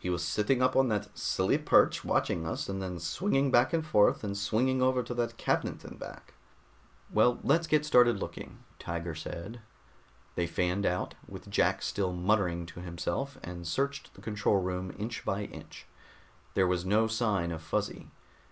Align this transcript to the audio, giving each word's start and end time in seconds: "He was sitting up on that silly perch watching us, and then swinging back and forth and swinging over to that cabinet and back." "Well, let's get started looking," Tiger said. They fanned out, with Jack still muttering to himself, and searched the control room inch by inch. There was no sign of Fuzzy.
"He 0.00 0.10
was 0.10 0.24
sitting 0.24 0.60
up 0.62 0.74
on 0.74 0.88
that 0.88 1.16
silly 1.16 1.56
perch 1.56 2.04
watching 2.04 2.44
us, 2.44 2.68
and 2.68 2.82
then 2.82 2.98
swinging 2.98 3.52
back 3.52 3.72
and 3.72 3.86
forth 3.86 4.24
and 4.24 4.36
swinging 4.36 4.82
over 4.82 5.00
to 5.04 5.14
that 5.14 5.36
cabinet 5.36 5.84
and 5.84 5.96
back." 5.96 6.34
"Well, 7.08 7.38
let's 7.44 7.68
get 7.68 7.84
started 7.86 8.18
looking," 8.18 8.64
Tiger 8.80 9.14
said. 9.14 9.60
They 10.34 10.48
fanned 10.48 10.86
out, 10.86 11.14
with 11.28 11.48
Jack 11.50 11.82
still 11.82 12.12
muttering 12.12 12.66
to 12.66 12.80
himself, 12.80 13.38
and 13.44 13.64
searched 13.64 14.12
the 14.14 14.22
control 14.22 14.56
room 14.60 14.92
inch 14.98 15.24
by 15.24 15.42
inch. 15.44 15.86
There 16.54 16.66
was 16.66 16.84
no 16.84 17.06
sign 17.06 17.52
of 17.52 17.62
Fuzzy. 17.62 18.10